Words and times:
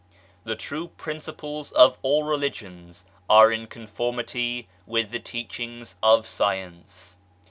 The 0.45 0.55
true 0.55 0.87
principles 0.87 1.71
of 1.73 1.95
all 2.01 2.23
Religions 2.23 3.05
are 3.29 3.51
in 3.51 3.67
conformity 3.67 4.67
with 4.87 5.11
the 5.11 5.19
teachings 5.19 5.95
of 6.01 6.25
Science. 6.27 7.17